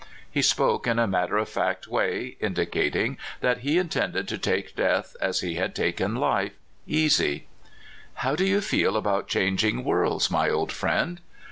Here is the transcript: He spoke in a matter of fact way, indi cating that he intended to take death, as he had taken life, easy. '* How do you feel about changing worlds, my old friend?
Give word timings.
He 0.31 0.41
spoke 0.41 0.87
in 0.87 0.97
a 0.97 1.05
matter 1.05 1.37
of 1.37 1.47
fact 1.47 1.87
way, 1.87 2.35
indi 2.39 2.65
cating 2.65 3.17
that 3.41 3.59
he 3.59 3.77
intended 3.77 4.27
to 4.29 4.37
take 4.39 4.75
death, 4.75 5.15
as 5.21 5.41
he 5.41 5.57
had 5.57 5.75
taken 5.75 6.15
life, 6.15 6.53
easy. 6.87 7.45
'* 7.81 8.13
How 8.25 8.35
do 8.35 8.43
you 8.43 8.61
feel 8.61 8.97
about 8.97 9.27
changing 9.27 9.83
worlds, 9.83 10.31
my 10.31 10.49
old 10.49 10.71
friend? 10.71 11.21